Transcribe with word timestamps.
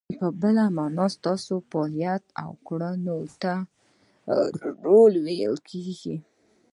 په 0.19 0.27
بله 0.41 0.63
مانا، 0.75 1.05
ستاسو 1.17 1.53
فعالیت 1.69 2.23
او 2.43 2.49
کړنو 2.67 3.17
ته 3.41 3.53
رول 4.85 5.13
ویل 5.25 5.55
کیږي. 5.69 6.15